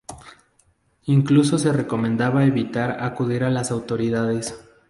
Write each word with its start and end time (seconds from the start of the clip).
Incluso 1.05 1.59
se 1.59 1.71
recomendaba 1.71 2.43
evitar 2.45 3.03
acudir 3.03 3.43
a 3.43 3.51
las 3.51 3.69
autoridades. 3.69 4.59